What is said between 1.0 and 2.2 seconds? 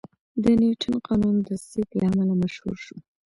قانون د سیب له